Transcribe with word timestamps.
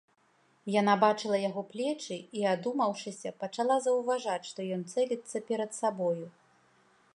Яна 0.75 0.93
бачыла 1.03 1.37
яго 1.49 1.61
плечы 1.73 2.17
і, 2.39 2.47
адумаўшыся, 2.53 3.33
пачала 3.45 3.77
заўважаць, 3.89 4.41
што 4.53 4.59
ён 4.79 4.89
цэліцца 4.95 5.37
перад 5.51 5.71
сабою. 5.81 6.25